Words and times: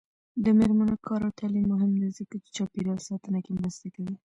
د 0.43 0.45
میرمنو 0.57 0.95
کار 1.07 1.21
او 1.27 1.31
تعلیم 1.39 1.65
مهم 1.73 1.91
دی 2.01 2.09
ځکه 2.17 2.35
چې 2.43 2.49
چاپیریال 2.57 2.99
ساتنه 3.09 3.39
کې 3.45 3.51
مرسته 3.59 3.87
کوي. 3.95 4.15